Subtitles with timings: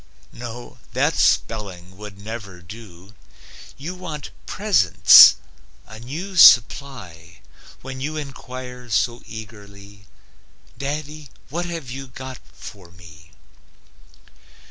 [0.33, 3.13] No, that spelling would never do;
[3.77, 5.35] You want Presents,
[5.85, 7.41] a new supply,
[7.83, 10.07] When you inquire so eagerly:
[10.75, 13.29] "Daddy, what have you got for me?"